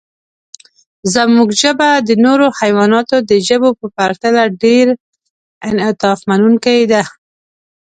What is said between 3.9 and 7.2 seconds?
پرتله ډېر انعطافمنونکې ده.